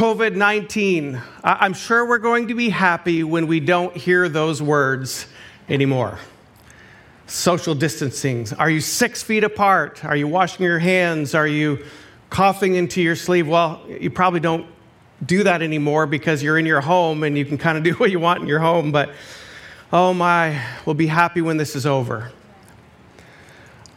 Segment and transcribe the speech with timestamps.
[0.00, 1.20] COVID 19.
[1.44, 5.26] I'm sure we're going to be happy when we don't hear those words
[5.68, 6.18] anymore.
[7.26, 8.46] Social distancing.
[8.58, 10.02] Are you six feet apart?
[10.02, 11.34] Are you washing your hands?
[11.34, 11.84] Are you
[12.30, 13.46] coughing into your sleeve?
[13.46, 14.66] Well, you probably don't
[15.26, 18.10] do that anymore because you're in your home and you can kind of do what
[18.10, 18.92] you want in your home.
[18.92, 19.10] But
[19.92, 22.32] oh my, we'll be happy when this is over.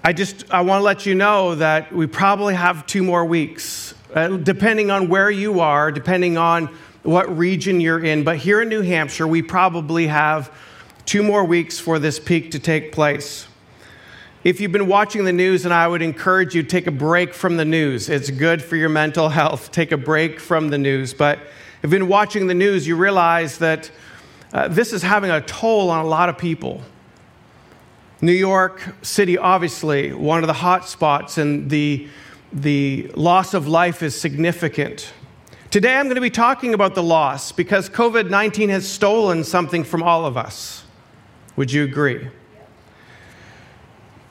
[0.04, 3.93] I just I want to let you know that we probably have two more weeks
[4.14, 6.68] uh, depending on where you are, depending on
[7.04, 8.24] what region you're in.
[8.24, 10.52] But here in New Hampshire, we probably have
[11.06, 13.48] two more weeks for this peak to take place.
[14.44, 17.34] If you've been watching the news, and I would encourage you to take a break
[17.34, 18.10] from the news.
[18.10, 19.72] It's good for your mental health.
[19.72, 21.14] Take a break from the news.
[21.14, 23.90] But if you've been watching the news, you realize that
[24.52, 26.82] uh, this is having a toll on a lot of people.
[28.22, 32.08] New York City, obviously, one of the hot spots, and the
[32.54, 35.12] the loss of life is significant.
[35.72, 39.84] Today, I'm going to be talking about the loss because COVID 19 has stolen something
[39.84, 40.84] from all of us.
[41.56, 42.28] Would you agree?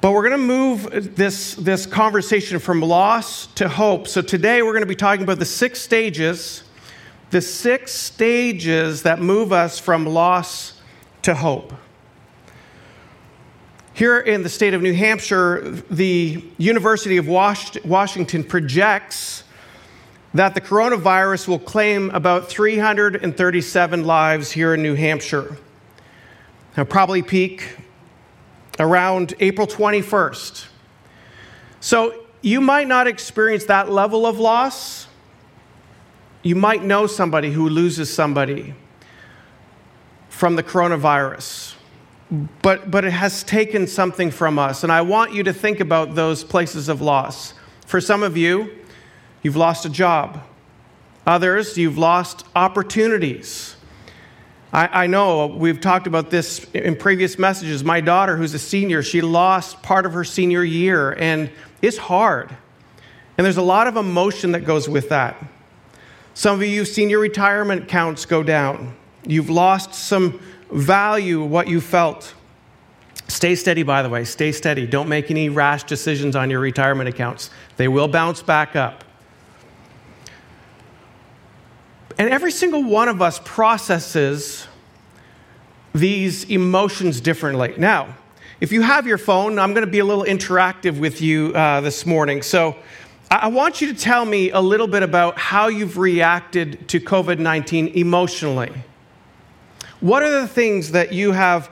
[0.01, 4.07] But we're going to move this, this conversation from loss to hope.
[4.07, 6.63] So today, we're going to be talking about the six stages,
[7.31, 10.81] the six stages that move us from loss
[11.23, 11.73] to hope.
[14.03, 19.45] Here in the state of New Hampshire, the University of Washington projects
[20.35, 25.57] that the coronavirus will claim about 337 lives here in New Hampshire.
[26.73, 27.77] It'll probably peak
[28.81, 30.67] around April 21st.
[31.79, 35.07] So you might not experience that level of loss.
[36.43, 38.75] You might know somebody who loses somebody
[40.29, 41.62] from the coronavirus
[42.63, 44.83] but, but it has taken something from us.
[44.83, 47.53] And I want you to think about those places of loss.
[47.87, 48.71] For some of you,
[49.43, 50.43] you've lost a job.
[51.27, 53.77] Others, you've lost opportunities.
[54.75, 57.85] I, know we've talked about this in previous messages.
[57.85, 61.51] My daughter, who's a senior, she lost part of her senior year, and
[61.83, 62.57] it's hard.
[63.37, 65.37] And there's a lot of emotion that goes with that.
[66.33, 68.97] Some of you, you've seen your retirement counts go down.
[69.27, 70.41] You've lost some
[70.73, 72.35] value what you felt.
[73.29, 74.25] Stay steady, by the way.
[74.25, 74.87] Stay steady.
[74.87, 79.05] Don't make any rash decisions on your retirement accounts, they will bounce back up.
[82.19, 84.67] And every single one of us processes
[85.95, 87.75] these emotions differently.
[87.77, 88.17] Now,
[88.61, 91.81] if you have your phone, I'm going to be a little interactive with you uh,
[91.81, 92.43] this morning.
[92.43, 92.77] So
[93.31, 97.39] I want you to tell me a little bit about how you've reacted to COVID
[97.39, 98.73] 19 emotionally.
[100.03, 101.71] What are the things that you have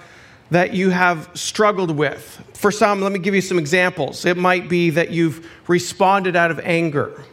[0.53, 2.41] that you have struggled with?
[2.55, 4.25] For some, let me give you some examples.
[4.25, 7.25] It might be that you've responded out of anger,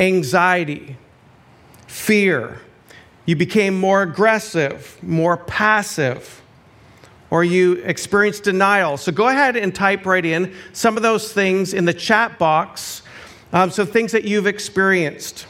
[0.00, 0.96] anxiety,
[1.86, 2.60] fear.
[3.26, 6.42] You became more aggressive, more passive,
[7.30, 8.96] or you experienced denial.
[8.96, 13.02] So go ahead and type right in some of those things in the chat box.
[13.52, 15.46] Um, so, things that you've experienced.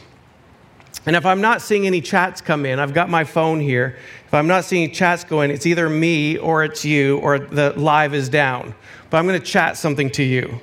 [1.05, 3.97] And if I'm not seeing any chats come in, I've got my phone here.
[4.25, 8.13] If I'm not seeing chats going, it's either me or it's you or the live
[8.15, 8.73] is down.
[9.09, 10.59] But I'm going to chat something to you.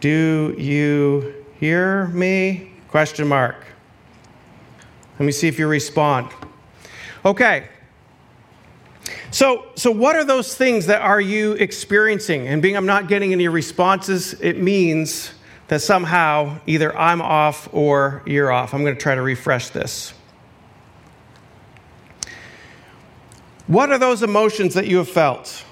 [0.00, 2.72] Do you hear me?
[2.88, 3.66] Question mark.
[5.18, 6.30] Let me see if you respond.
[7.24, 7.68] Okay.
[9.30, 12.48] So, so what are those things that are you experiencing?
[12.48, 15.32] And being I'm not getting any responses, it means
[15.68, 18.72] that somehow either I'm off or you're off.
[18.72, 20.14] I'm going to try to refresh this.
[23.66, 25.64] What are those emotions that you have felt?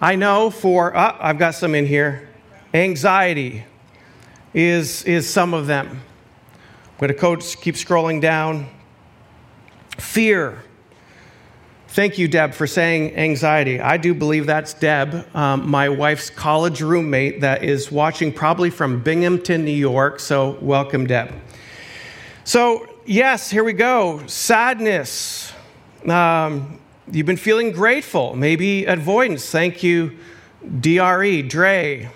[0.00, 2.28] I know for, uh, I've got some in here.
[2.74, 3.64] Anxiety
[4.54, 5.88] is, is some of them.
[5.88, 8.68] I'm going to coach, keep scrolling down.
[9.98, 10.62] Fear
[11.92, 13.78] Thank you, Deb, for saying anxiety.
[13.78, 19.02] I do believe that's Deb, um, my wife's college roommate that is watching probably from
[19.02, 20.18] Binghamton, New York.
[20.18, 21.34] So, welcome, Deb.
[22.44, 24.26] So, yes, here we go.
[24.26, 25.52] Sadness.
[26.08, 26.80] Um,
[27.10, 29.50] you've been feeling grateful, maybe avoidance.
[29.50, 30.16] Thank you,
[30.80, 32.08] DRE, Dre.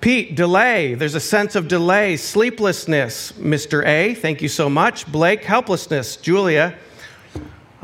[0.00, 0.94] Pete, delay.
[0.94, 2.16] There's a sense of delay.
[2.16, 3.86] Sleeplessness, Mr.
[3.86, 4.16] A.
[4.16, 5.06] Thank you so much.
[5.06, 6.16] Blake, helplessness.
[6.16, 6.76] Julia,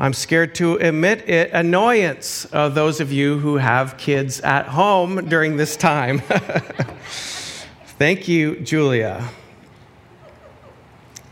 [0.01, 5.27] I'm scared to admit it, annoyance of those of you who have kids at home
[5.27, 6.19] during this time.
[7.97, 9.27] Thank you, Julia.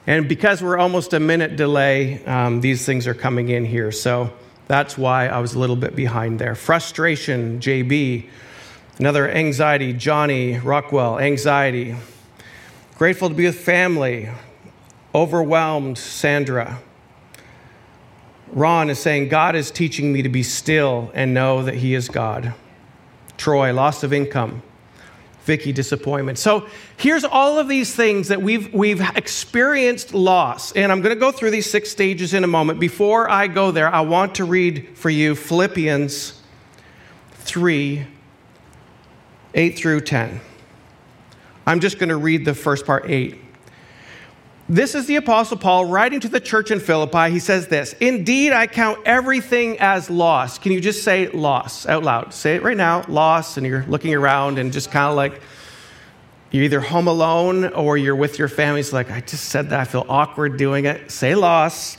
[0.06, 3.90] And because we're almost a minute delay, um, these things are coming in here.
[3.94, 4.34] So
[4.68, 6.54] that's why I was a little bit behind there.
[6.54, 8.28] Frustration, JB.
[9.00, 11.96] Another anxiety, Johnny Rockwell, anxiety.
[12.98, 14.30] Grateful to be with family.
[15.16, 16.80] Overwhelmed, Sandra.
[18.52, 22.10] Ron is saying, God is teaching me to be still and know that He is
[22.10, 22.54] God.
[23.38, 24.62] Troy, loss of income.
[25.48, 26.38] Vicky, disappointment.
[26.38, 26.68] So
[26.98, 30.74] here's all of these things that we've, we've experienced loss.
[30.74, 32.82] And I'm going to go through these six stages in a moment.
[32.82, 36.42] Before I go there, I want to read for you Philippians
[37.32, 38.06] 3
[39.54, 40.42] 8 through 10.
[41.66, 43.40] I'm just going to read the first part, 8.
[44.70, 47.32] This is the Apostle Paul writing to the church in Philippi.
[47.32, 50.60] He says this Indeed, I count everything as loss.
[50.60, 52.34] Can you just say loss out loud?
[52.34, 53.56] Say it right now loss.
[53.56, 55.42] And you're looking around and just kind of like
[56.52, 58.82] you're either home alone or you're with your family.
[58.82, 59.80] It's like, I just said that.
[59.80, 61.12] I feel awkward doing it.
[61.12, 61.98] Say loss.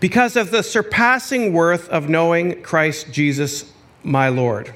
[0.00, 3.72] Because of the surpassing worth of knowing Christ Jesus,
[4.02, 4.74] my Lord.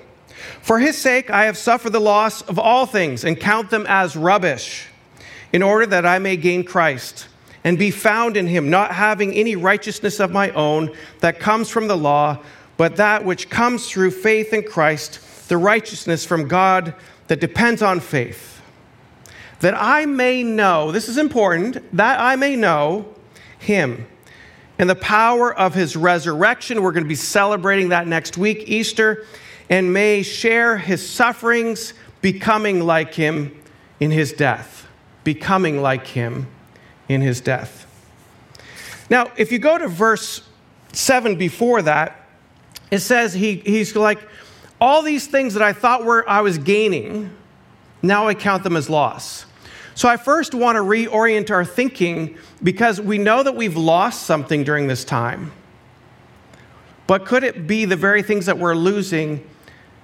[0.62, 4.16] For his sake, I have suffered the loss of all things and count them as
[4.16, 4.89] rubbish
[5.52, 7.26] in order that I may gain Christ
[7.64, 11.88] and be found in him, not having any righteousness of my own that comes from
[11.88, 12.38] the law,
[12.76, 16.94] but that which comes through faith in Christ, the righteousness from God
[17.26, 18.62] that depends on faith.
[19.60, 23.14] That I may know, this is important, that I may know
[23.58, 24.06] him
[24.78, 26.82] and the power of his resurrection.
[26.82, 29.26] We're going to be celebrating that next week, Easter,
[29.68, 33.60] and may share his sufferings, becoming like him
[34.00, 34.80] in his death
[35.24, 36.46] becoming like him
[37.08, 37.86] in his death.
[39.08, 40.42] Now, if you go to verse
[40.92, 42.28] 7 before that,
[42.90, 44.20] it says he, he's like,
[44.80, 47.30] all these things that I thought were I was gaining,
[48.02, 49.44] now I count them as loss.
[49.94, 54.64] So I first want to reorient our thinking because we know that we've lost something
[54.64, 55.52] during this time.
[57.06, 59.46] But could it be the very things that we're losing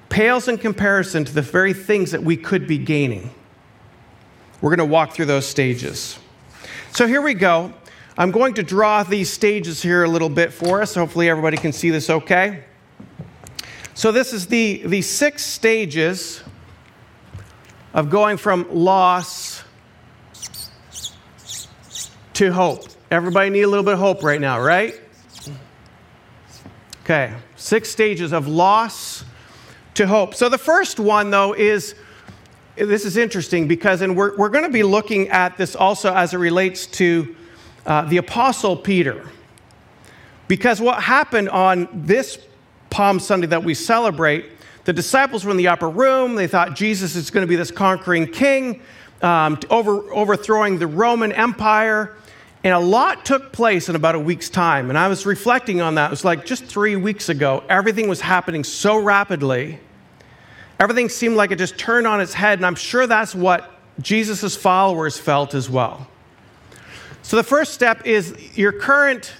[0.09, 3.31] pales in comparison to the very things that we could be gaining?
[4.67, 6.19] We're going to walk through those stages.
[6.91, 7.73] So here we go.
[8.19, 10.97] I'm going to draw these stages here a little bit for us.
[10.97, 12.65] Hopefully, everybody can see this okay.
[13.95, 16.43] So, this is the, the six stages
[17.95, 19.63] of going from loss
[22.33, 22.87] to hope.
[23.13, 25.01] Everybody need a little bit of hope right now, right?
[27.05, 29.25] Okay, six stages of loss
[29.95, 30.35] to hope.
[30.35, 31.95] So, the first one, though, is
[32.77, 36.35] this is interesting because, and we're, we're going to be looking at this also as
[36.35, 37.35] it relates to
[37.87, 39.27] uh, the Apostle Peter.
[40.47, 42.39] Because what happened on this
[42.91, 44.51] Palm Sunday that we celebrate,
[44.85, 46.35] the disciples were in the upper room.
[46.35, 48.83] They thought Jesus is going to be this conquering king,
[49.23, 52.15] um, over, overthrowing the Roman Empire.
[52.63, 54.91] And a lot took place in about a week's time.
[54.91, 56.09] And I was reflecting on that.
[56.09, 59.79] It was like just three weeks ago, everything was happening so rapidly
[60.79, 64.57] Everything seemed like it just turned on its head, and I'm sure that's what Jesus'
[64.57, 66.07] followers felt as well.
[67.23, 69.35] So the first step is your current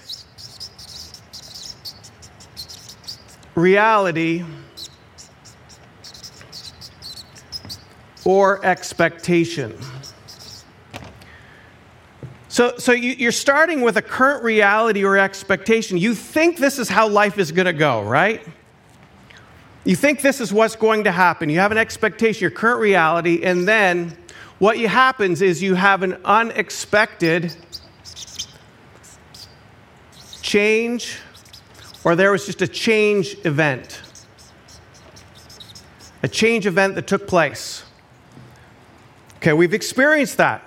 [3.55, 4.43] reality
[8.25, 9.77] or expectation.
[12.49, 15.97] So, so you, are starting with a current reality or expectation.
[15.97, 18.45] You think this is how life is going to go, right?
[19.87, 21.47] You think this is what's going to happen.
[21.47, 24.17] You have an expectation, your current reality, and then
[24.59, 27.55] what happens is you have an unexpected
[30.41, 31.19] change,
[32.03, 34.01] or there was just a change event.
[36.21, 37.85] A change event that took place.
[39.37, 40.65] Okay, we've experienced that.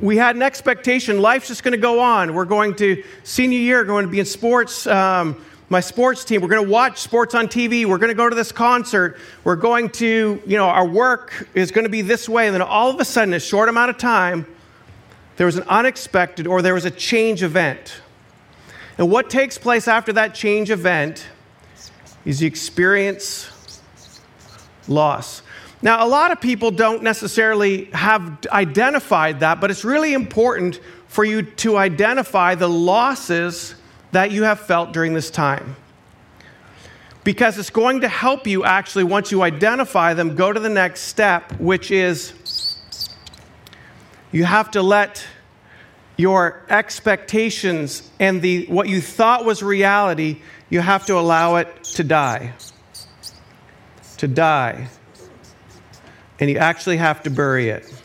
[0.00, 2.32] We had an expectation, life's just going to go on.
[2.32, 4.86] We're going to, senior year, going to be in sports.
[4.86, 6.42] Um, my sports team.
[6.42, 7.86] We're going to watch sports on TV.
[7.86, 9.18] We're going to go to this concert.
[9.42, 12.46] We're going to, you know, our work is going to be this way.
[12.46, 14.46] And then all of a sudden, a short amount of time,
[15.38, 18.02] there was an unexpected or there was a change event.
[18.98, 21.26] And what takes place after that change event
[22.26, 23.80] is you experience
[24.88, 25.40] loss.
[25.80, 31.24] Now, a lot of people don't necessarily have identified that, but it's really important for
[31.24, 33.74] you to identify the losses
[34.12, 35.76] that you have felt during this time.
[37.24, 41.02] Because it's going to help you actually, once you identify them, go to the next
[41.02, 42.32] step, which is
[44.32, 45.24] you have to let
[46.16, 52.04] your expectations and the, what you thought was reality, you have to allow it to
[52.04, 52.54] die.
[54.18, 54.88] To die.
[56.38, 58.01] And you actually have to bury it.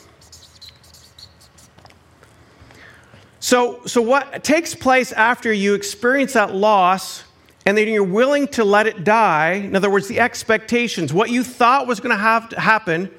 [3.48, 7.24] So, so what takes place after you experience that loss
[7.66, 11.46] and then you're willing to let it die, in other words, the expectations, what you
[11.46, 13.10] thought was going to have to happen,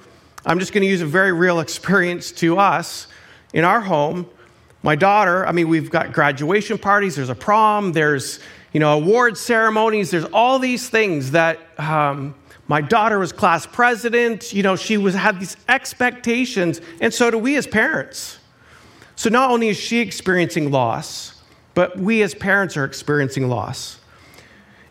[0.45, 3.07] I'm just going to use a very real experience to us
[3.55, 4.29] in our home.
[4.83, 8.39] My daughter, I mean, we've got graduation parties, there's a prom, there's,
[8.75, 12.35] you know, award ceremonies, there's all these things that um,
[12.67, 17.39] my daughter was class president, you know, she was had these expectations, and so do
[17.39, 18.38] we as parents.
[19.19, 21.43] So not only is she experiencing loss,
[21.75, 23.99] but we as parents are experiencing loss.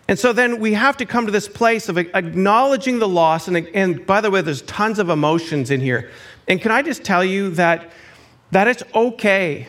[0.09, 3.47] And so then we have to come to this place of acknowledging the loss.
[3.47, 6.11] And, and by the way, there's tons of emotions in here.
[6.45, 7.89] And can I just tell you that,
[8.51, 9.67] that it's okay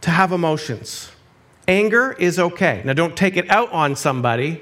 [0.00, 1.12] to have emotions?
[1.68, 2.82] Anger is okay.
[2.84, 4.60] Now, don't take it out on somebody.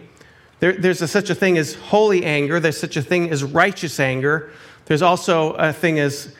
[0.61, 3.99] There, there's a, such a thing as holy anger, there's such a thing as righteous
[3.99, 4.53] anger.
[4.85, 6.35] There's also a thing as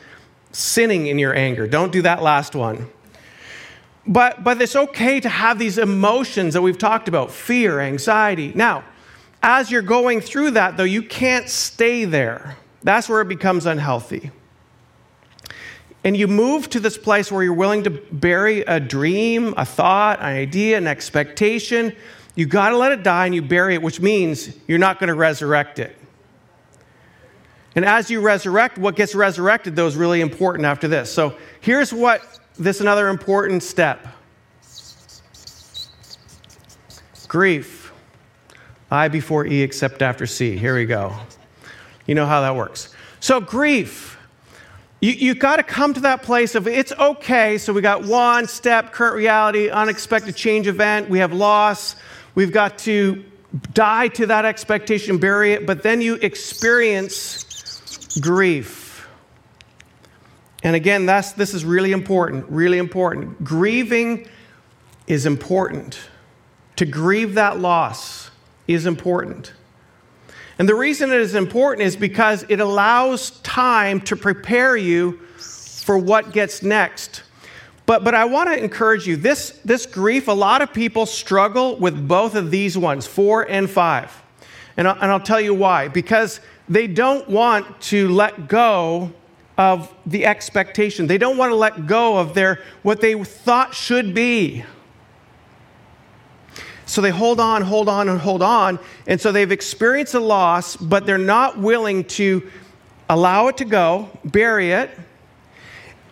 [0.51, 1.67] sinning in your anger.
[1.67, 2.89] Don't do that last one.
[4.07, 8.51] But, but it's okay to have these emotions that we've talked about fear, anxiety.
[8.55, 8.83] Now,
[9.43, 12.57] as you're going through that, though, you can't stay there.
[12.81, 14.31] That's where it becomes unhealthy.
[16.03, 20.19] And you move to this place where you're willing to bury a dream, a thought,
[20.19, 21.93] an idea, an expectation.
[22.35, 25.09] You got to let it die and you bury it, which means you're not going
[25.09, 25.98] to resurrect it.
[27.79, 31.09] And as you resurrect, what gets resurrected, though, is really important after this.
[31.09, 32.21] So here's what
[32.57, 34.05] this another important step
[37.29, 37.93] grief.
[38.91, 40.57] I before E except after C.
[40.57, 41.15] Here we go.
[42.05, 42.93] You know how that works.
[43.21, 44.19] So, grief.
[44.99, 47.57] You, you got to come to that place of it's okay.
[47.57, 51.09] So, we got one step, current reality, unexpected change event.
[51.09, 51.95] We have loss.
[52.35, 53.23] We've got to
[53.71, 55.65] die to that expectation, bury it.
[55.65, 57.45] But then you experience
[58.19, 59.07] grief.
[60.63, 63.43] And again, that's, this is really important, really important.
[63.43, 64.27] Grieving
[65.07, 65.99] is important.
[66.75, 68.29] To grieve that loss
[68.67, 69.53] is important.
[70.57, 75.97] And the reason it is important is because it allows time to prepare you for
[75.97, 77.23] what gets next.
[77.85, 81.77] But, but I want to encourage you this, this grief, a lot of people struggle
[81.77, 84.21] with both of these ones, four and five.
[84.77, 85.87] And I'll, and I'll tell you why.
[85.87, 89.11] Because they don't want to let go
[89.57, 91.07] of the expectation.
[91.07, 94.63] They don't want to let go of their what they thought should be.
[96.85, 98.79] So they hold on, hold on, and hold on.
[99.05, 102.49] And so they've experienced a loss, but they're not willing to
[103.09, 104.89] allow it to go, bury it,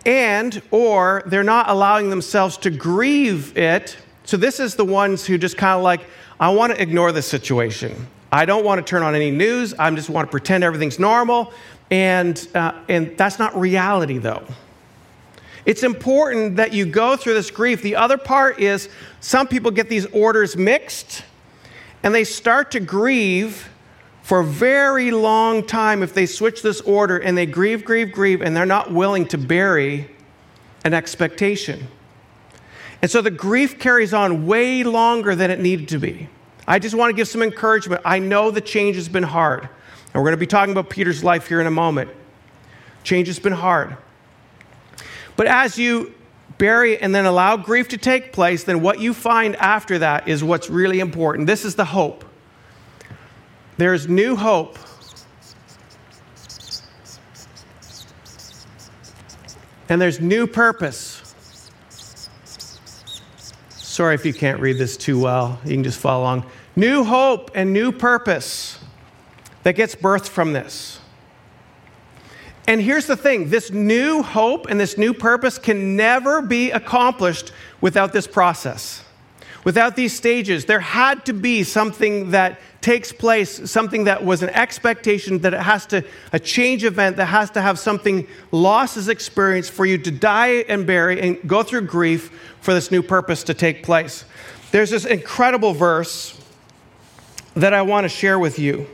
[0.04, 3.96] and or they're not allowing themselves to grieve it.
[4.24, 6.02] So this is the ones who just kind of like,
[6.38, 8.06] I want to ignore the situation.
[8.30, 9.74] I don't want to turn on any news.
[9.74, 11.52] I just want to pretend everything's normal.
[11.90, 14.44] And, uh, and that's not reality, though.
[15.64, 17.82] It's important that you go through this grief.
[17.82, 18.88] The other part is
[19.20, 21.24] some people get these orders mixed
[22.02, 23.68] and they start to grieve
[24.22, 28.42] for a very long time if they switch this order and they grieve, grieve, grieve,
[28.42, 30.08] and they're not willing to bury
[30.84, 31.88] an expectation.
[33.00, 36.28] And so the grief carries on way longer than it needed to be.
[36.68, 38.02] I just want to give some encouragement.
[38.04, 39.62] I know the change has been hard.
[39.62, 42.10] And we're going to be talking about Peter's life here in a moment.
[43.02, 43.96] Change has been hard.
[45.34, 46.12] But as you
[46.58, 50.44] bury and then allow grief to take place, then what you find after that is
[50.44, 51.46] what's really important.
[51.46, 52.22] This is the hope.
[53.78, 54.78] There's new hope.
[59.88, 61.14] And there's new purpose.
[63.70, 65.58] Sorry if you can't read this too well.
[65.64, 66.44] You can just follow along.
[66.78, 68.78] New hope and new purpose
[69.64, 71.00] that gets birthed from this.
[72.68, 77.50] And here's the thing this new hope and this new purpose can never be accomplished
[77.80, 79.02] without this process.
[79.64, 84.50] Without these stages, there had to be something that takes place, something that was an
[84.50, 89.68] expectation, that it has to, a change event that has to have something losses experience
[89.68, 92.30] for you to die and bury and go through grief
[92.60, 94.24] for this new purpose to take place.
[94.70, 96.37] There's this incredible verse
[97.58, 98.86] that I want to share with you.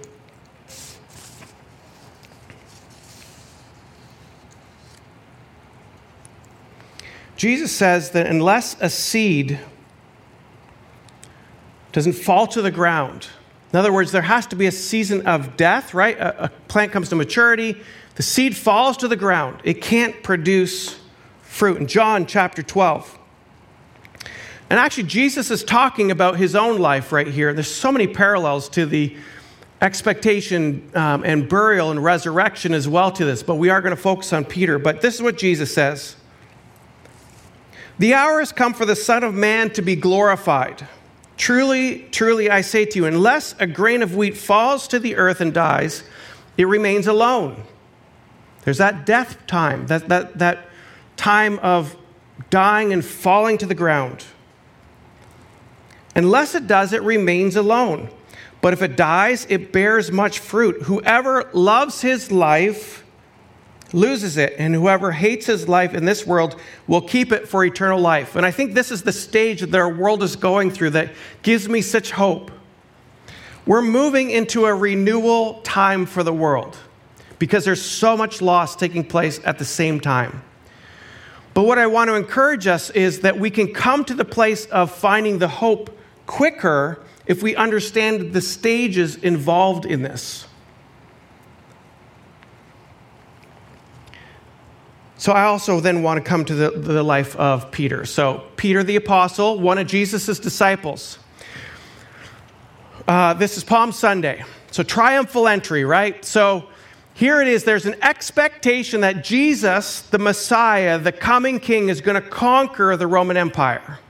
[7.37, 9.61] Jesus says that unless a seed
[11.93, 13.29] doesn't fall to the ground,
[13.71, 16.17] in other words, there has to be a season of death, right?
[16.17, 17.77] A, a, plant comes to maturity,
[18.15, 20.99] the seed falls to the ground, it can't produce
[21.43, 21.77] fruit.
[21.77, 23.19] In John chapter 12.
[24.71, 27.53] And actually, Jesus is talking about his own life right here.
[27.53, 29.17] There's so many parallels to the
[29.83, 34.01] expectation um, and burial and resurrection as well to this, but we are going to
[34.01, 34.79] focus on Peter.
[34.79, 36.17] But this is what Jesus says.
[37.99, 40.89] The hour has come for the Son of Man to be glorified.
[41.37, 45.41] Truly, truly, I say to you, unless a grain of wheat falls to the earth
[45.41, 46.05] and dies,
[46.57, 47.63] it remains alone.
[48.63, 50.69] There's that death time, that, that, that
[51.17, 51.97] time of
[52.51, 54.25] dying and falling to the ground.
[56.15, 58.09] Unless it does, it remains alone.
[58.61, 60.83] But if it dies, it bears much fruit.
[60.83, 63.05] Whoever loves his life
[63.93, 68.01] loses it, and whoever hates his life in this world will keep it for eternal
[68.01, 68.37] life.
[68.37, 71.69] And I think this is the stage that our world is going through that gives
[71.69, 72.51] me such hope.
[73.67, 76.77] We're moving into a renewal time for the world
[77.39, 80.43] because there's so much loss taking place at the same time.
[81.55, 84.67] But what I want to encourage us is that we can come to the place
[84.67, 85.94] of finding the hope
[86.27, 90.47] quicker if we understand the stages involved in this.
[95.17, 98.05] So I also then want to come to the, the life of Peter.
[98.05, 101.19] So, Peter the Apostle, one of Jesus' disciples.
[103.09, 104.45] Uh, this is Palm Sunday.
[104.71, 106.23] So, triumphal entry, right?
[106.25, 106.69] So,
[107.15, 112.21] here it is there's an expectation that Jesus, the Messiah, the coming king, is going
[112.21, 114.01] to conquer the Roman Empire.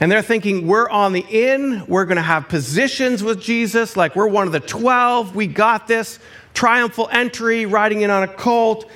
[0.00, 4.14] And they're thinking, we're on the in, we're going to have positions with Jesus, like
[4.14, 6.20] we're one of the 12, we got this.
[6.54, 8.88] Triumphal entry, riding in on a colt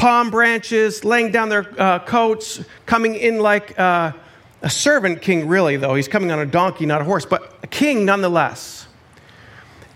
[0.00, 4.12] palm branches, laying down their uh, coats, coming in like uh,
[4.62, 5.94] a servant king, really, though.
[5.94, 8.88] He's coming on a donkey, not a horse, but a king nonetheless.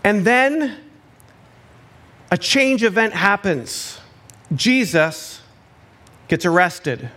[0.04, 0.76] And then
[2.30, 3.98] a change event happens.
[4.54, 5.40] Jesus
[6.28, 7.10] gets arrested.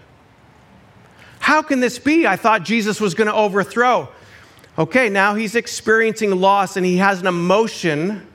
[1.48, 2.28] How can this be?
[2.28, 4.10] I thought Jesus was going to overthrow.
[4.78, 8.28] Okay, now he's experiencing loss and he has an emotion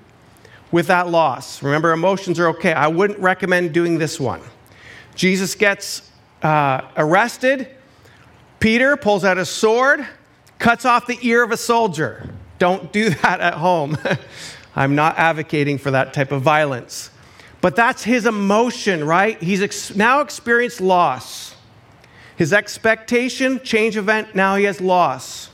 [0.70, 1.62] with that loss.
[1.62, 2.72] Remember, emotions are okay.
[2.72, 4.40] I wouldn't recommend doing this one.
[5.14, 6.10] Jesus gets
[6.42, 7.68] uh, arrested.
[8.60, 10.06] Peter pulls out a sword,
[10.58, 12.30] cuts off the ear of a soldier.
[12.58, 13.98] Don't do that at home.
[14.74, 17.10] I'm not advocating for that type of violence.
[17.60, 19.38] But that's his emotion, right?
[19.42, 21.51] He's ex- now experienced loss.
[22.36, 25.50] His expectation, change event, now he has loss.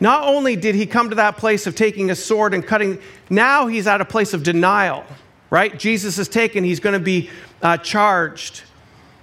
[0.00, 2.98] Not only did he come to that place of taking a sword and cutting,
[3.30, 5.04] now he's at a place of denial,
[5.48, 5.78] right?
[5.78, 7.30] Jesus is taken, he's going to be
[7.62, 8.62] uh, charged.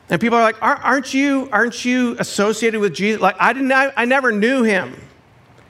[0.10, 3.22] And people are like, aren't you, aren't you associated with Jesus?
[3.22, 4.96] Like, I, didn't, I, I never knew him.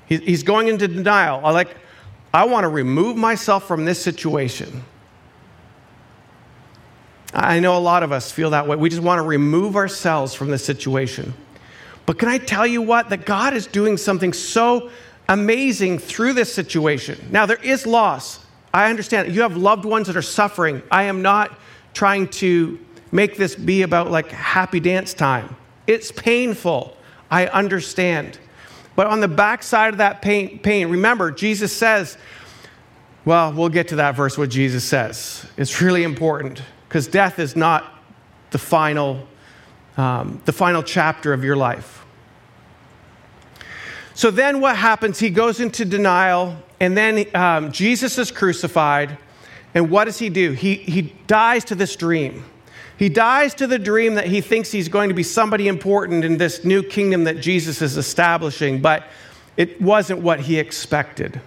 [0.06, 1.42] He, he's going into denial.
[1.44, 1.76] I like,
[2.34, 4.84] I want to remove myself from this situation.
[7.34, 8.76] I know a lot of us feel that way.
[8.76, 11.34] We just want to remove ourselves from this situation.
[12.06, 13.10] But can I tell you what?
[13.10, 14.90] That God is doing something so
[15.28, 17.28] amazing through this situation.
[17.32, 18.44] Now, there is loss.
[18.74, 19.34] I understand.
[19.34, 20.82] You have loved ones that are suffering.
[20.90, 21.58] I am not
[21.94, 22.80] trying to
[23.12, 25.56] make this be about like happy dance time.
[25.86, 26.98] It's painful.
[27.30, 28.40] I understand.
[28.96, 32.18] But on the backside of that pain, pain, remember, Jesus says,
[33.24, 35.46] well, we'll get to that verse, what Jesus says.
[35.58, 37.86] It's really important because death is not
[38.50, 39.28] the final,
[39.96, 42.04] um, the final chapter of your life.
[44.16, 45.20] So then what happens?
[45.20, 49.20] He goes into denial, and then um, Jesus is crucified.
[49.76, 50.54] And what does he do?
[50.54, 52.44] He, he dies to this dream.
[52.98, 56.38] He dies to the dream that he thinks he's going to be somebody important in
[56.38, 59.04] this new kingdom that Jesus is establishing, but
[59.58, 61.40] it wasn't what he expected.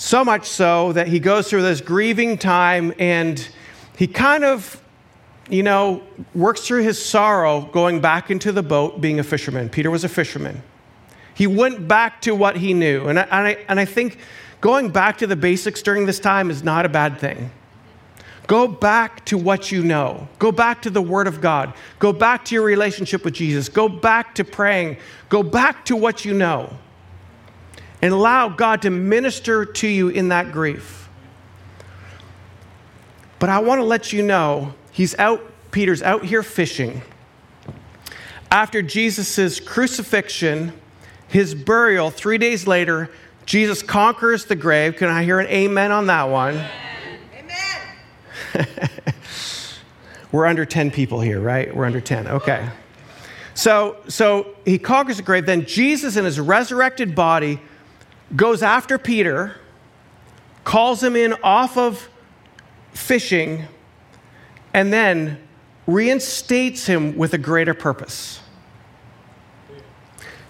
[0.00, 3.46] So much so that he goes through this grieving time and
[3.98, 4.82] he kind of
[5.50, 6.02] you know,
[6.34, 9.68] works through his sorrow going back into the boat being a fisherman.
[9.68, 10.62] Peter was a fisherman.
[11.34, 13.08] He went back to what he knew.
[13.08, 14.16] And I, and I, and I think
[14.62, 17.50] going back to the basics during this time is not a bad thing.
[18.46, 20.28] Go back to what you know.
[20.38, 21.74] Go back to the Word of God.
[21.98, 23.68] Go back to your relationship with Jesus.
[23.68, 24.96] Go back to praying.
[25.28, 26.74] Go back to what you know.
[28.02, 31.08] And allow God to minister to you in that grief.
[33.38, 37.02] But I want to let you know He's out, Peter's out here fishing.
[38.50, 40.72] After Jesus' crucifixion,
[41.28, 43.08] his burial, three days later,
[43.46, 44.96] Jesus conquers the grave.
[44.96, 46.60] Can I hear an amen on that one?
[47.34, 48.66] Amen.
[50.32, 51.74] We're under 10 people here, right?
[51.74, 52.26] We're under 10.
[52.26, 52.68] Okay.
[53.54, 55.46] So, so he conquers the grave.
[55.46, 57.60] Then Jesus, in his resurrected body,
[58.34, 59.56] goes after Peter,
[60.64, 62.08] calls him in off of
[62.92, 63.64] fishing,
[64.72, 65.38] and then
[65.86, 68.40] reinstates him with a greater purpose.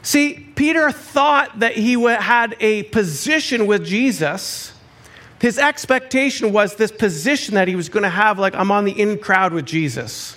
[0.02, 4.72] See, Peter thought that he had a position with Jesus.
[5.40, 8.92] His expectation was this position that he was going to have, like, I'm on the
[8.92, 10.36] in crowd with Jesus.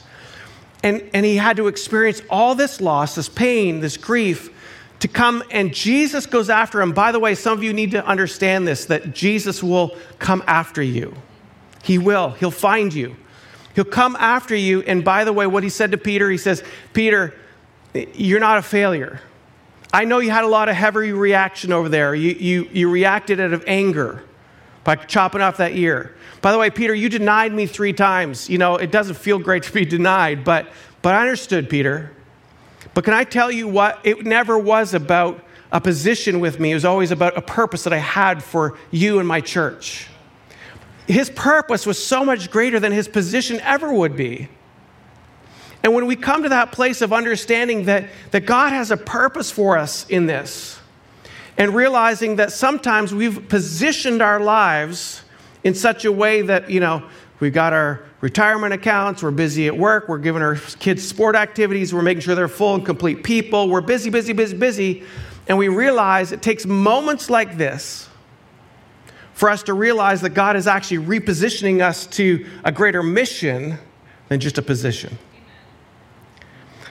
[0.82, 4.49] And, and he had to experience all this loss, this pain, this grief
[5.04, 5.44] to come.
[5.52, 6.94] And Jesus goes after him.
[6.94, 10.82] By the way, some of you need to understand this that Jesus will come after
[10.82, 11.13] you.
[11.84, 12.30] He will.
[12.30, 13.18] He'll find you.
[13.76, 14.82] He'll come after you.
[14.84, 16.63] And by the way, what he said to Peter, he says,
[16.94, 17.36] Peter,
[18.13, 19.20] you're not a failure.
[19.92, 22.16] I know you had a lot of heavy reaction over there.
[22.16, 24.24] You, you, you reacted out of anger
[24.86, 26.16] by chopping off that ear.
[26.42, 28.50] By the way, Peter, you denied me three times.
[28.50, 30.70] You know, it doesn't feel great to be denied, but,
[31.02, 32.13] but I understood, Peter.
[32.93, 34.00] But can I tell you what?
[34.04, 37.93] It never was about a position with me, it was always about a purpose that
[37.93, 40.08] I had for you and my church.
[41.08, 44.50] His purpose was so much greater than his position ever would be.
[45.84, 49.52] And when we come to that place of understanding that, that God has a purpose
[49.52, 50.80] for us in this,
[51.58, 55.24] and realizing that sometimes we've positioned our lives
[55.63, 57.04] in such a way that, you know,
[57.43, 61.93] we've got our retirement accounts, we're busy at work, we're giving our kids sport activities,
[61.93, 65.03] we're making sure they're full and complete people, we're busy, busy, busy, busy,
[65.49, 68.08] and we realize it takes moments like this
[69.34, 73.77] for us to realize that God is actually repositioning us to a greater mission
[74.29, 75.17] than just a position.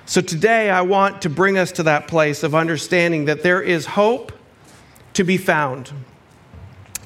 [0.04, 3.86] So today, I want to bring us to that place of understanding that there is
[3.86, 4.32] hope
[5.14, 5.92] to be found.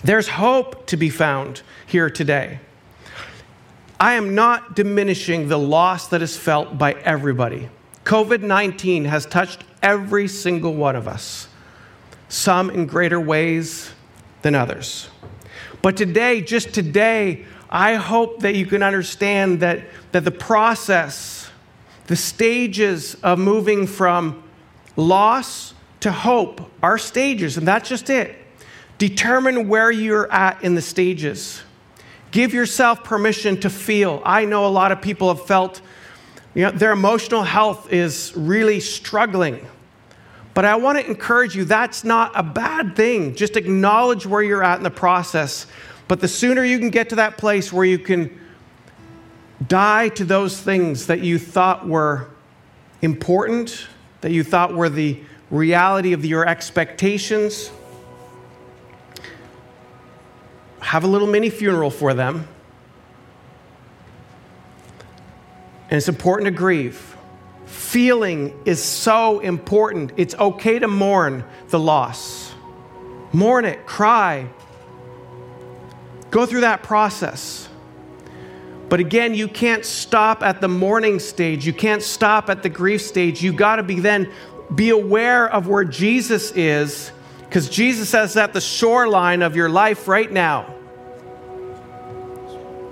[0.02, 2.58] There's hope to be found here today.
[3.98, 7.68] I am not diminishing the loss that is felt by everybody.
[8.04, 11.48] COVID 19 has touched every single one of us,
[12.28, 13.92] some in greater ways
[14.42, 15.08] than others.
[15.82, 21.46] But today, just today, I hope that you can understand that, that the process
[22.06, 24.42] the stages of moving from
[24.94, 28.36] loss to hope are stages, and that's just it.
[28.98, 31.62] Determine where you're at in the stages.
[32.30, 34.22] Give yourself permission to feel.
[34.24, 35.80] I know a lot of people have felt
[36.54, 39.66] you know, their emotional health is really struggling.
[40.54, 43.34] But I want to encourage you that's not a bad thing.
[43.34, 45.66] Just acknowledge where you're at in the process.
[46.08, 48.40] But the sooner you can get to that place where you can
[49.66, 52.28] Die to those things that you thought were
[53.00, 53.86] important,
[54.20, 55.18] that you thought were the
[55.50, 57.70] reality of your expectations.
[60.96, 62.48] Have a little mini funeral for them.
[65.90, 67.18] And it's important to grieve.
[67.66, 70.12] Feeling is so important.
[70.16, 72.54] It's okay to mourn the loss.
[73.30, 74.48] Mourn it, cry.
[76.30, 77.68] Go through that process.
[78.88, 81.66] But again, you can't stop at the mourning stage.
[81.66, 83.42] You can't stop at the grief stage.
[83.42, 84.32] You got to be then
[84.74, 90.08] be aware of where Jesus is because Jesus is at the shoreline of your life
[90.08, 90.72] right now.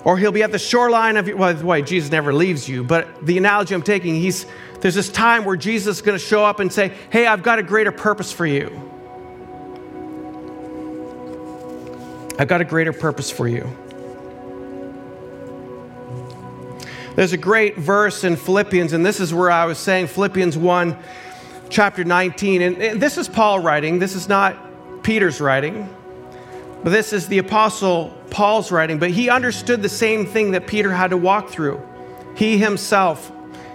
[0.04, 3.24] Or he'll be at the shoreline of well, the way, Jesus never leaves you, but
[3.24, 4.44] the analogy I'm taking, he's,
[4.80, 7.58] there's this time where Jesus is going to show up and say, Hey, I've got
[7.58, 8.68] a greater purpose for you.
[12.38, 13.68] I've got a greater purpose for you.
[17.14, 20.98] There's a great verse in Philippians, and this is where I was saying Philippians 1,
[21.70, 22.60] chapter 19.
[22.60, 25.88] And, and this is Paul writing, this is not Peter's writing,
[26.84, 28.98] but this is the Apostle Paul's writing.
[28.98, 31.80] But he understood the same thing that Peter had to walk through.
[32.36, 33.32] He himself,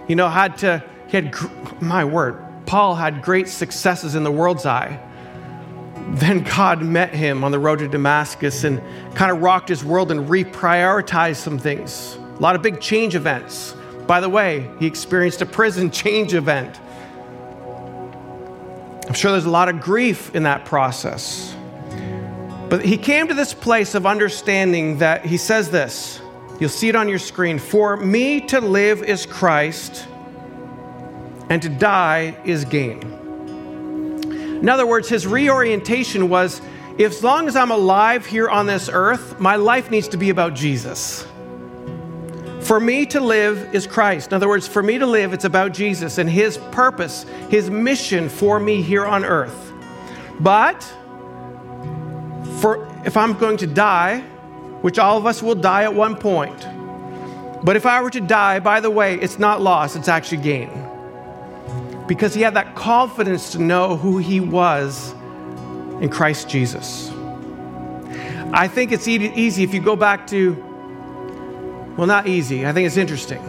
[0.07, 1.35] you know, had to, he had,
[1.81, 5.03] my word, Paul had great successes in the world's eye.
[6.11, 8.81] Then God met him on the road to Damascus and
[9.15, 13.75] kind of rocked his world and reprioritized some things a lot of big change events.
[14.07, 16.79] By the way, he experienced a prison change event.
[19.07, 21.55] I'm sure there's a lot of grief in that process.
[22.69, 26.21] But he came to this place of understanding that he says this.
[26.59, 27.57] You'll see it on your screen.
[27.57, 30.07] For me to live is Christ,
[31.49, 33.01] and to die is gain.
[34.61, 36.61] In other words, his reorientation was
[36.97, 40.29] if, as long as I'm alive here on this earth, my life needs to be
[40.29, 41.25] about Jesus.
[42.59, 44.31] For me to live is Christ.
[44.31, 48.27] In other words, for me to live, it's about Jesus and his purpose, his mission
[48.29, 49.71] for me here on earth.
[50.41, 50.93] But
[52.59, 54.19] for if I'm going to die,
[54.81, 56.67] which all of us will die at one point,
[57.63, 60.69] but if I were to die, by the way, it's not loss, it's actually gain.
[62.07, 65.13] Because he had that confidence to know who he was
[66.01, 67.11] in Christ Jesus.
[68.51, 70.65] I think it's easy if you go back to
[71.99, 72.65] well, not easy.
[72.65, 73.43] I think it's interesting.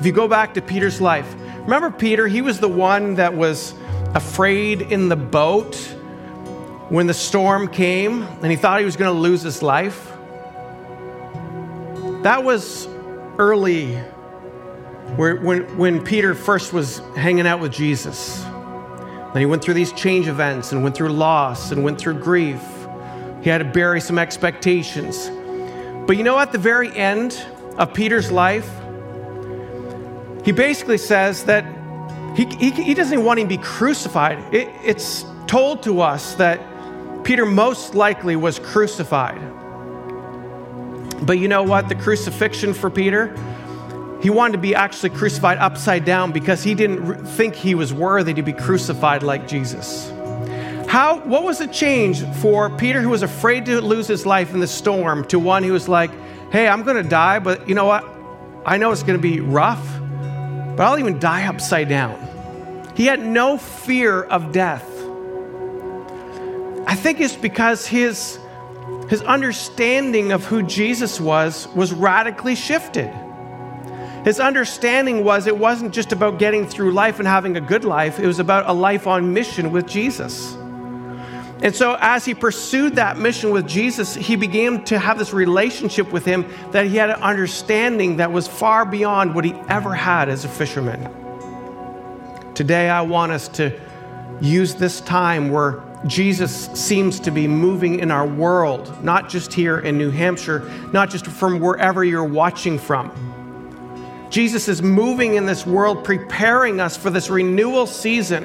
[0.00, 2.26] If you go back to Peter's life, remember Peter?
[2.26, 3.74] He was the one that was
[4.14, 5.76] afraid in the boat
[6.92, 10.12] when the storm came and he thought he was going to lose his life.
[12.22, 12.86] That was
[13.38, 13.96] early
[15.16, 19.92] Where, when, when Peter first was hanging out with Jesus, then he went through these
[19.92, 22.62] change events and went through loss and went through grief.
[23.42, 25.30] He had to bury some expectations.
[26.06, 27.42] But you know, at the very end
[27.78, 28.70] of Peter's life,
[30.44, 31.64] he basically says that
[32.36, 34.38] he, he, he doesn't want him to be crucified.
[34.54, 36.60] It, it's told to us that
[37.24, 39.40] Peter most likely was crucified.
[41.24, 41.88] But you know what?
[41.88, 43.36] The crucifixion for Peter,
[44.20, 48.34] he wanted to be actually crucified upside down because he didn't think he was worthy
[48.34, 50.10] to be crucified like Jesus.
[50.88, 54.60] How, what was the change for Peter, who was afraid to lose his life in
[54.60, 56.10] the storm, to one who was like,
[56.50, 58.04] hey, I'm going to die, but you know what?
[58.66, 59.82] I know it's going to be rough,
[60.76, 62.28] but I'll even die upside down.
[62.94, 64.91] He had no fear of death.
[66.92, 68.38] I think it's because his,
[69.08, 73.10] his understanding of who Jesus was was radically shifted.
[74.26, 78.18] His understanding was it wasn't just about getting through life and having a good life,
[78.18, 80.52] it was about a life on mission with Jesus.
[81.62, 86.12] And so, as he pursued that mission with Jesus, he began to have this relationship
[86.12, 90.28] with him that he had an understanding that was far beyond what he ever had
[90.28, 91.10] as a fisherman.
[92.52, 93.80] Today, I want us to
[94.42, 99.78] use this time where Jesus seems to be moving in our world, not just here
[99.78, 103.12] in New Hampshire, not just from wherever you're watching from.
[104.28, 108.44] Jesus is moving in this world, preparing us for this renewal season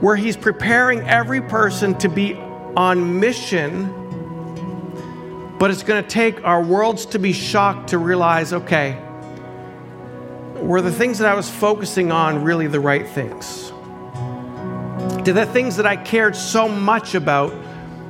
[0.00, 3.98] where he's preparing every person to be on mission.
[5.58, 9.00] But it's going to take our worlds to be shocked to realize okay,
[10.56, 13.71] were the things that I was focusing on really the right things?
[15.24, 17.54] Did the things that I cared so much about,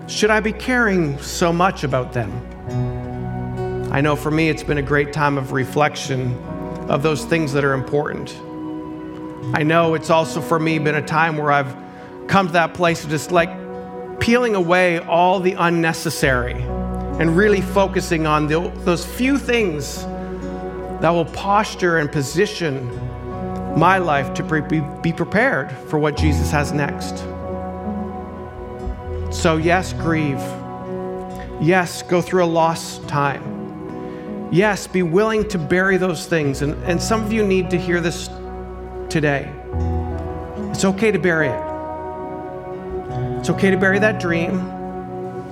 [0.07, 2.33] should I be caring so much about them?
[3.93, 6.35] I know for me, it's been a great time of reflection
[6.89, 8.35] of those things that are important.
[9.55, 11.77] I know it's also for me been a time where I've
[12.29, 13.51] come to that place of just like
[14.19, 20.03] peeling away all the unnecessary and really focusing on the, those few things
[21.03, 22.89] that will posture and position
[23.77, 27.19] my life to be, be prepared for what Jesus has next.
[29.35, 30.41] So, yes, grieve.
[31.61, 34.51] Yes, go through a lost time.
[34.53, 36.61] Yes, be willing to bury those things.
[36.61, 38.29] And, and some of you need to hear this
[39.09, 39.51] today.
[40.71, 41.73] It's okay to bury it.
[43.39, 44.59] It's okay to bury that dream.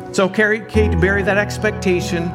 [0.09, 2.28] It's okay to bury that expectation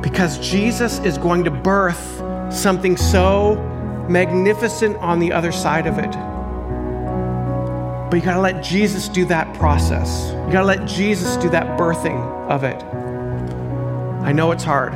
[0.00, 3.56] because Jesus is going to birth something so
[4.08, 6.10] magnificent on the other side of it.
[8.10, 10.30] But you gotta let Jesus do that process.
[10.46, 12.82] You gotta let Jesus do that birthing of it.
[14.24, 14.94] I know it's hard.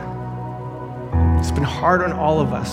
[1.41, 2.73] It's been hard on all of us.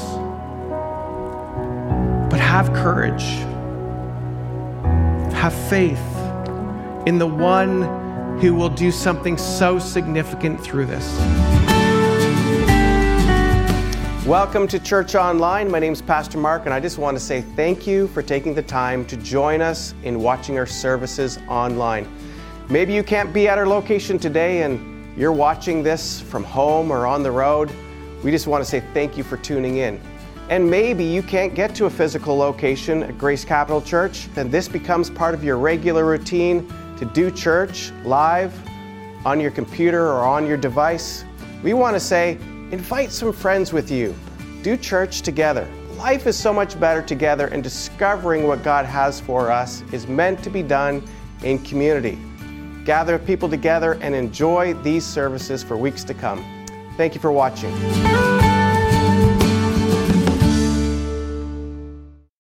[2.30, 3.24] But have courage.
[5.34, 6.00] Have faith
[7.08, 11.57] in the one who will do something so significant through this.
[14.28, 15.72] Welcome to Church Online.
[15.72, 18.54] My name is Pastor Mark, and I just want to say thank you for taking
[18.54, 22.06] the time to join us in watching our services online.
[22.68, 27.08] Maybe you can't be at our location today and you're watching this from home or
[27.08, 27.72] on the road.
[28.22, 29.98] We just want to say thank you for tuning in.
[30.50, 34.68] And maybe you can't get to a physical location at Grace Capital Church, then this
[34.68, 38.54] becomes part of your regular routine to do church live
[39.26, 41.24] on your computer or on your device.
[41.64, 42.38] We want to say,
[42.72, 44.14] Invite some friends with you.
[44.62, 45.70] Do church together.
[45.98, 50.44] Life is so much better together, and discovering what God has for us is meant
[50.44, 51.02] to be done
[51.44, 52.18] in community.
[52.84, 56.44] Gather people together and enjoy these services for weeks to come.
[56.98, 57.74] Thank you for watching.